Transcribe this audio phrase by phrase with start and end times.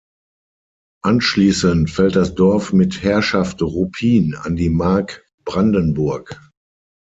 [1.03, 6.41] Anschließend fällt das Dorf mit Herrschaft Ruppin an die Mark Brandenburg.